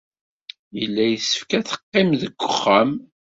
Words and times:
Yella 0.79 1.03
yessefk 1.07 1.51
ad 1.57 1.65
teqqim 1.67 2.09
deg 2.21 2.33
wexxam. 2.41 2.91